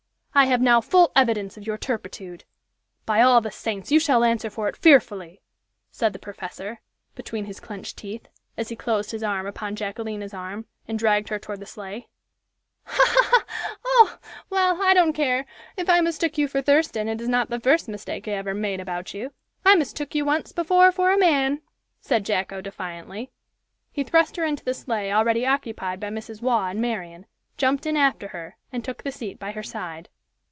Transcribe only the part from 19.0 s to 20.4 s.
you. I mistook you